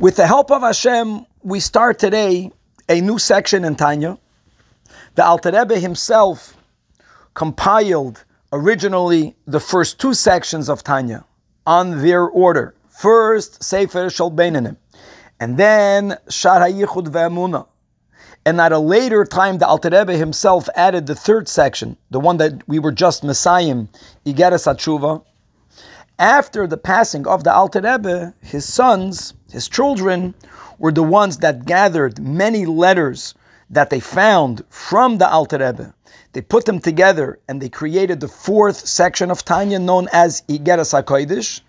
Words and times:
With 0.00 0.14
the 0.14 0.28
help 0.28 0.52
of 0.52 0.62
Hashem, 0.62 1.26
we 1.42 1.58
start 1.58 1.98
today 1.98 2.52
a 2.88 3.00
new 3.00 3.18
section 3.18 3.64
in 3.64 3.74
Tanya. 3.74 4.16
The 5.16 5.24
Alter 5.24 5.50
Rebbe 5.50 5.76
himself 5.76 6.56
compiled 7.34 8.22
originally 8.52 9.34
the 9.48 9.58
first 9.58 9.98
two 9.98 10.14
sections 10.14 10.68
of 10.68 10.84
Tanya 10.84 11.24
on 11.66 12.00
their 12.00 12.22
order. 12.28 12.76
First, 12.90 13.60
Sefer 13.64 14.08
Shel 14.08 14.30
Beinonim, 14.30 14.76
and 15.40 15.56
then 15.56 16.16
Shar 16.28 16.60
HaYichud. 16.60 17.66
And 18.46 18.60
at 18.60 18.70
a 18.70 18.78
later 18.78 19.24
time, 19.24 19.58
the 19.58 19.66
Alter 19.66 19.90
Rebbe 19.90 20.12
himself 20.16 20.68
added 20.76 21.08
the 21.08 21.16
third 21.16 21.48
section, 21.48 21.96
the 22.12 22.20
one 22.20 22.36
that 22.36 22.62
we 22.68 22.78
were 22.78 22.92
just 22.92 23.24
Messiahim, 23.24 23.88
Igeres 24.24 24.64
HaTshuva. 24.72 25.24
After 26.20 26.66
the 26.66 26.76
passing 26.76 27.28
of 27.28 27.44
the 27.44 27.54
Alter 27.54 27.80
Rebbe, 27.80 28.34
his 28.40 28.66
sons, 28.66 29.34
his 29.52 29.68
children, 29.68 30.34
were 30.76 30.90
the 30.90 31.04
ones 31.04 31.38
that 31.38 31.64
gathered 31.64 32.18
many 32.18 32.66
letters 32.66 33.34
that 33.70 33.90
they 33.90 34.00
found 34.00 34.64
from 34.68 35.18
the 35.18 35.30
Alter 35.30 35.58
Rebbe. 35.58 35.94
They 36.32 36.40
put 36.40 36.64
them 36.64 36.80
together 36.80 37.38
and 37.46 37.62
they 37.62 37.68
created 37.68 38.18
the 38.18 38.26
fourth 38.26 38.78
section 38.78 39.30
of 39.30 39.44
Tanya 39.44 39.78
known 39.78 40.08
as 40.12 40.42
Igeres 40.48 40.92
HaKodesh. 40.92 41.60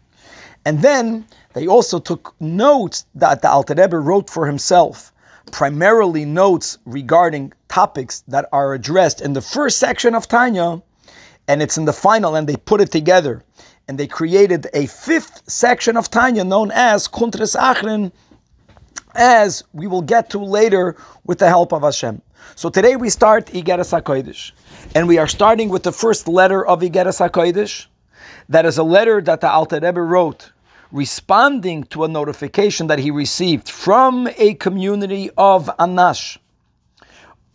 And 0.65 0.81
then 0.81 1.27
they 1.53 1.67
also 1.67 1.99
took 1.99 2.33
notes 2.39 3.05
that 3.13 3.43
the 3.43 3.51
Alter 3.51 3.75
Rebbe 3.75 3.99
wrote 3.99 4.31
for 4.31 4.47
himself, 4.47 5.13
primarily 5.51 6.25
notes 6.25 6.79
regarding 6.85 7.53
topics 7.67 8.23
that 8.27 8.49
are 8.51 8.73
addressed 8.73 9.21
in 9.21 9.33
the 9.33 9.41
first 9.41 9.77
section 9.77 10.15
of 10.15 10.27
Tanya, 10.27 10.81
and 11.47 11.61
it's 11.61 11.77
in 11.77 11.85
the 11.85 11.93
final, 11.93 12.35
and 12.35 12.49
they 12.49 12.55
put 12.55 12.81
it 12.81 12.91
together. 12.91 13.43
And 13.89 13.97
they 13.97 14.05
created 14.05 14.67
a 14.75 14.85
fifth 14.85 15.49
section 15.49 15.97
of 15.97 16.11
Tanya 16.11 16.43
known 16.43 16.69
as 16.71 17.07
Kuntres 17.07 17.55
Acharon, 17.55 18.11
as 19.15 19.63
we 19.73 19.87
will 19.87 20.03
get 20.03 20.29
to 20.29 20.37
later 20.37 20.95
with 21.25 21.39
the 21.39 21.47
help 21.47 21.73
of 21.73 21.81
Hashem. 21.81 22.21
So 22.53 22.69
today 22.69 22.97
we 22.97 23.09
start 23.09 23.47
Igeres 23.47 23.99
HaKodesh, 23.99 24.51
and 24.93 25.07
we 25.07 25.17
are 25.17 25.25
starting 25.25 25.69
with 25.69 25.81
the 25.81 25.91
first 25.91 26.27
letter 26.27 26.63
of 26.63 26.81
Igeres 26.81 27.17
HaKodesh. 27.17 27.87
That 28.47 28.67
is 28.67 28.77
a 28.77 28.83
letter 28.83 29.21
that 29.21 29.41
the 29.41 29.49
Alter 29.49 29.79
Rebbe 29.81 30.03
wrote, 30.03 30.51
responding 30.91 31.83
to 31.85 32.03
a 32.03 32.07
notification 32.07 32.85
that 32.87 32.99
he 32.99 33.09
received 33.09 33.67
from 33.67 34.29
a 34.37 34.53
community 34.53 35.31
of 35.35 35.65
Anash, 35.79 36.37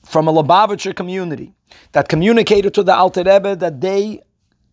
from 0.05 0.27
a 0.27 0.33
Lubavitcher 0.33 0.97
community, 0.97 1.55
that 1.93 2.09
communicated 2.09 2.75
to 2.75 2.83
the 2.83 2.93
Alter 2.93 3.23
Rebbe 3.23 3.55
that 3.55 3.81
they 3.81 4.21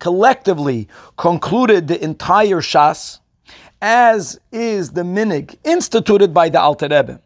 collectively 0.01 0.89
concluded 1.15 1.87
the 1.87 2.03
entire 2.03 2.59
Shas, 2.59 3.19
as 3.81 4.39
is 4.51 4.91
the 4.91 5.03
minhag 5.03 5.55
instituted 5.63 6.33
by 6.33 6.49
the 6.49 6.59
Alter 6.59 6.89
Rebbe, 6.89 7.21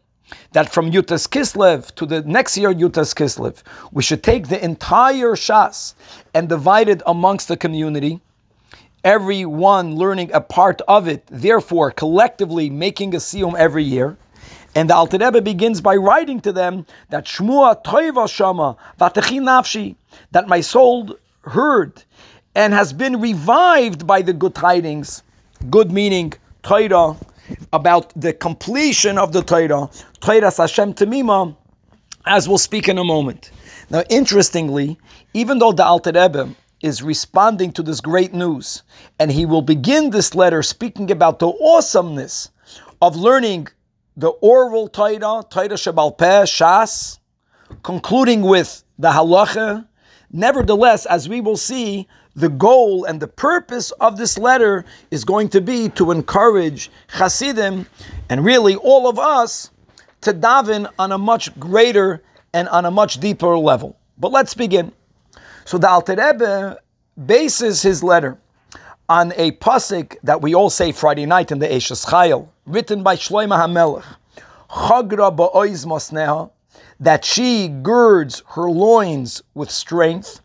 that 0.52 0.70
from 0.70 0.92
Yutas 0.92 1.26
Kislev 1.26 1.92
to 1.94 2.04
the 2.06 2.20
next 2.22 2.56
year 2.56 2.72
Yutas 2.72 3.14
Kislev, 3.14 3.62
we 3.92 4.02
should 4.02 4.22
take 4.22 4.48
the 4.48 4.62
entire 4.62 5.34
Shas 5.34 5.94
and 6.34 6.48
divide 6.48 6.88
it 6.88 7.02
amongst 7.06 7.48
the 7.48 7.56
community, 7.56 8.20
everyone 9.02 9.96
learning 9.96 10.30
a 10.34 10.40
part 10.40 10.82
of 10.86 11.08
it, 11.08 11.26
therefore 11.28 11.90
collectively 11.90 12.68
making 12.68 13.14
a 13.14 13.18
siyum 13.18 13.56
every 13.56 13.84
year. 13.84 14.18
And 14.74 14.90
the 14.90 14.94
Alter 14.94 15.16
Rebbe 15.16 15.40
begins 15.40 15.80
by 15.80 15.96
writing 15.96 16.40
to 16.40 16.52
them 16.52 16.84
that 17.08 17.24
Shmua 17.24 17.82
Toiva 17.82 18.28
Shama 18.28 18.76
Vatechi 19.00 19.40
Nafshi, 19.40 19.96
that 20.32 20.46
my 20.46 20.60
soul 20.60 21.16
heard 21.40 22.02
and 22.56 22.72
has 22.72 22.90
been 22.90 23.20
revived 23.20 24.06
by 24.06 24.22
the 24.22 24.32
good 24.32 24.54
tidings. 24.54 25.22
Good 25.68 25.92
meaning 25.92 26.32
Torah, 26.62 27.14
about 27.72 28.18
the 28.20 28.32
completion 28.32 29.18
of 29.18 29.32
the 29.32 29.42
Torah, 29.42 29.90
Torah 30.20 30.50
Hashem 30.50 30.94
Tamima, 30.94 31.54
as 32.24 32.48
we'll 32.48 32.58
speak 32.58 32.88
in 32.88 32.96
a 32.96 33.04
moment. 33.04 33.50
Now, 33.90 34.02
interestingly, 34.08 34.98
even 35.34 35.58
though 35.58 35.72
the 35.72 35.84
Alter 35.84 36.12
Rebbe 36.12 36.48
is 36.80 37.02
responding 37.02 37.72
to 37.72 37.82
this 37.82 38.00
great 38.00 38.32
news, 38.32 38.82
and 39.18 39.30
he 39.30 39.44
will 39.44 39.62
begin 39.62 40.08
this 40.10 40.34
letter 40.34 40.62
speaking 40.62 41.10
about 41.10 41.38
the 41.38 41.48
awesomeness 41.48 42.50
of 43.02 43.16
learning 43.16 43.68
the 44.16 44.30
oral 44.40 44.88
Torah, 44.88 45.44
Torah 45.50 45.76
Shebal 45.76 46.16
Peh, 46.16 46.44
Shas, 46.44 47.18
concluding 47.82 48.40
with 48.40 48.82
the 48.98 49.10
halacha. 49.10 49.86
Nevertheless, 50.32 51.04
as 51.06 51.28
we 51.28 51.42
will 51.42 51.58
see, 51.58 52.08
the 52.36 52.50
goal 52.50 53.04
and 53.06 53.18
the 53.18 53.26
purpose 53.26 53.90
of 53.92 54.18
this 54.18 54.38
letter 54.38 54.84
is 55.10 55.24
going 55.24 55.48
to 55.48 55.60
be 55.60 55.88
to 55.90 56.10
encourage 56.12 56.90
Hasidim 57.08 57.86
and 58.28 58.44
really 58.44 58.76
all 58.76 59.08
of 59.08 59.18
us 59.18 59.70
to 60.20 60.32
daven 60.32 60.90
on 60.98 61.12
a 61.12 61.18
much 61.18 61.58
greater 61.58 62.22
and 62.52 62.68
on 62.68 62.84
a 62.84 62.90
much 62.90 63.20
deeper 63.20 63.56
level. 63.58 63.98
But 64.18 64.32
let's 64.32 64.54
begin. 64.54 64.92
So 65.64 65.78
the 65.78 65.88
Alter 65.88 66.14
Rebbe 66.14 66.78
bases 67.26 67.82
his 67.82 68.02
letter 68.02 68.38
on 69.08 69.32
a 69.36 69.52
pasuk 69.52 70.16
that 70.22 70.42
we 70.42 70.54
all 70.54 70.70
say 70.70 70.92
Friday 70.92 71.26
night 71.26 71.52
in 71.52 71.58
the 71.58 71.68
Eshes 71.68 72.04
Chayil, 72.04 72.48
written 72.66 73.02
by 73.02 73.16
Shloimeh 73.16 73.56
HaMelech, 73.56 74.04
Chagra 74.68 75.34
ba'oiz 75.34 76.50
that 77.00 77.24
she 77.24 77.68
girds 77.68 78.42
her 78.48 78.70
loins 78.70 79.42
with 79.54 79.70
strength. 79.70 80.40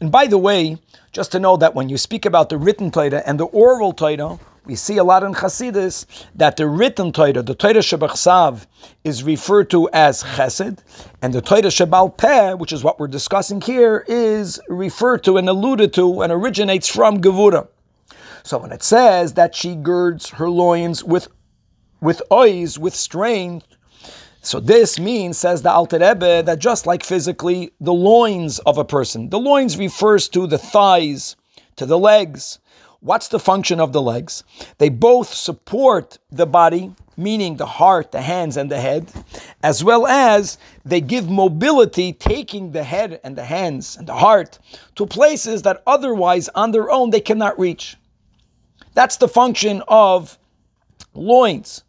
And 0.00 0.10
by 0.10 0.26
the 0.26 0.38
way, 0.38 0.78
just 1.16 1.32
to 1.32 1.40
know 1.40 1.56
that 1.56 1.74
when 1.74 1.88
you 1.88 1.96
speak 1.96 2.26
about 2.26 2.50
the 2.50 2.58
written 2.58 2.90
Torah 2.90 3.22
and 3.24 3.40
the 3.40 3.46
oral 3.46 3.94
Torah, 3.94 4.38
we 4.66 4.74
see 4.74 4.98
a 4.98 5.02
lot 5.02 5.22
in 5.22 5.32
Chasidus 5.32 6.04
that 6.34 6.58
the 6.58 6.68
written 6.68 7.10
Torah, 7.10 7.40
the 7.40 7.54
Torah 7.54 7.76
Shebachsav, 7.76 8.66
is 9.02 9.22
referred 9.22 9.70
to 9.70 9.88
as 9.94 10.22
Chesed, 10.22 10.80
and 11.22 11.32
the 11.32 11.40
Torah 11.40 11.72
Shebal 11.72 12.14
Peh, 12.18 12.52
which 12.52 12.70
is 12.70 12.84
what 12.84 13.00
we're 13.00 13.08
discussing 13.08 13.62
here, 13.62 14.04
is 14.06 14.60
referred 14.68 15.24
to 15.24 15.38
and 15.38 15.48
alluded 15.48 15.94
to 15.94 16.20
and 16.20 16.30
originates 16.30 16.86
from 16.86 17.22
Gevura. 17.22 17.66
So 18.42 18.58
when 18.58 18.70
it 18.70 18.82
says 18.82 19.32
that 19.32 19.54
she 19.54 19.74
girds 19.74 20.28
her 20.28 20.50
loins 20.50 21.02
with 21.02 21.28
with 22.02 22.20
ois, 22.30 22.76
with 22.76 22.94
strength, 22.94 23.66
so 24.46 24.60
this 24.60 25.00
means, 25.00 25.36
says 25.36 25.62
the 25.62 25.72
Alter 25.72 25.98
Rebbe, 25.98 26.40
that 26.44 26.60
just 26.60 26.86
like 26.86 27.02
physically, 27.02 27.72
the 27.80 27.92
loins 27.92 28.60
of 28.60 28.78
a 28.78 28.84
person, 28.84 29.28
the 29.28 29.40
loins 29.40 29.76
refers 29.76 30.28
to 30.28 30.46
the 30.46 30.56
thighs, 30.56 31.34
to 31.74 31.84
the 31.84 31.98
legs. 31.98 32.60
What's 33.00 33.26
the 33.26 33.40
function 33.40 33.80
of 33.80 33.92
the 33.92 34.00
legs? 34.00 34.44
They 34.78 34.88
both 34.88 35.34
support 35.34 36.18
the 36.30 36.46
body, 36.46 36.94
meaning 37.16 37.56
the 37.56 37.66
heart, 37.66 38.12
the 38.12 38.20
hands, 38.20 38.56
and 38.56 38.70
the 38.70 38.80
head, 38.80 39.10
as 39.64 39.82
well 39.82 40.06
as 40.06 40.58
they 40.84 41.00
give 41.00 41.28
mobility, 41.28 42.12
taking 42.12 42.70
the 42.70 42.84
head 42.84 43.18
and 43.24 43.34
the 43.34 43.44
hands 43.44 43.96
and 43.96 44.06
the 44.06 44.14
heart 44.14 44.60
to 44.94 45.06
places 45.06 45.62
that 45.62 45.82
otherwise 45.88 46.48
on 46.54 46.70
their 46.70 46.88
own 46.88 47.10
they 47.10 47.20
cannot 47.20 47.58
reach. 47.58 47.96
That's 48.94 49.16
the 49.16 49.26
function 49.26 49.82
of 49.88 50.38
loins. 51.14 51.82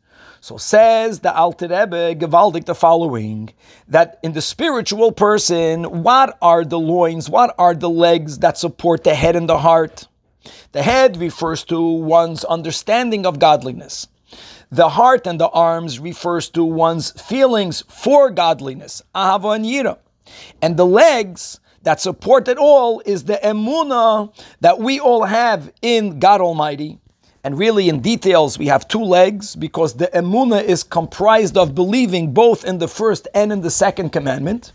So 0.47 0.55
says 0.55 1.19
the 1.19 1.35
Alter 1.35 1.67
Rebbe 1.67 2.15
Gevaldik 2.15 2.63
the 2.63 2.73
following 2.73 3.49
that 3.89 4.17
in 4.23 4.31
the 4.31 4.41
spiritual 4.41 5.11
person, 5.11 5.83
what 6.03 6.37
are 6.41 6.63
the 6.63 6.79
loins, 6.79 7.29
what 7.29 7.53
are 7.57 7.75
the 7.75 7.89
legs 7.89 8.39
that 8.39 8.57
support 8.57 9.03
the 9.03 9.13
head 9.13 9.35
and 9.35 9.49
the 9.49 9.57
heart? 9.57 10.07
The 10.71 10.83
head 10.83 11.17
refers 11.17 11.65
to 11.65 11.81
one's 11.81 12.45
understanding 12.45 13.25
of 13.25 13.39
godliness. 13.39 14.07
The 14.71 14.87
heart 14.87 15.27
and 15.27 15.37
the 15.37 15.49
arms 15.49 15.99
refers 15.99 16.47
to 16.51 16.63
one's 16.63 17.11
feelings 17.21 17.83
for 17.89 18.29
godliness, 18.29 19.01
ahava 19.13 19.53
and 19.53 19.65
yira. 19.65 19.97
And 20.61 20.77
the 20.77 20.85
legs 20.85 21.59
that 21.83 21.99
support 21.99 22.47
it 22.47 22.57
all 22.57 23.01
is 23.05 23.25
the 23.25 23.37
emuna 23.43 24.33
that 24.61 24.79
we 24.79 25.01
all 25.01 25.25
have 25.25 25.73
in 25.81 26.19
God 26.19 26.39
Almighty. 26.39 27.01
And 27.47 27.57
really, 27.57 27.87
in 27.87 28.01
details, 28.01 28.59
we 28.59 28.67
have 28.67 28.89
two 28.89 29.01
legs 29.01 29.55
because 29.55 29.93
the 29.93 30.07
emuna 30.07 30.61
is 30.61 30.83
comprised 30.83 31.55
of 31.55 31.73
believing 31.73 32.33
both 32.33 32.65
in 32.65 32.77
the 32.77 32.89
first 32.89 33.25
and 33.33 33.53
in 33.53 33.61
the 33.61 33.71
second 33.71 34.09
commandment. 34.09 34.73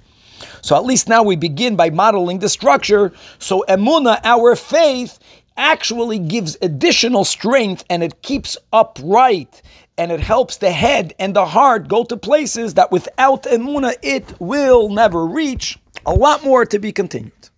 So 0.62 0.74
at 0.74 0.86
least 0.86 1.06
now 1.06 1.22
we 1.22 1.36
begin 1.36 1.76
by 1.76 1.90
modeling 1.90 2.38
the 2.38 2.48
structure. 2.48 3.12
So 3.38 3.62
emuna, 3.68 4.20
our 4.24 4.56
faith, 4.56 5.18
actually 5.58 6.18
gives 6.18 6.56
additional 6.62 7.26
strength 7.26 7.84
and 7.90 8.02
it 8.02 8.22
keeps 8.22 8.56
upright 8.72 9.60
and 9.98 10.10
it 10.10 10.20
helps 10.20 10.56
the 10.56 10.70
head 10.70 11.12
and 11.18 11.36
the 11.36 11.44
heart 11.44 11.88
go 11.88 12.04
to 12.04 12.16
places 12.16 12.72
that 12.72 12.90
without 12.90 13.42
emuna 13.42 13.92
it 14.00 14.24
will 14.40 14.88
never 14.88 15.26
reach. 15.26 15.78
A 16.06 16.14
lot 16.14 16.42
more 16.42 16.64
to 16.64 16.78
be 16.78 16.90
continued. 16.90 17.50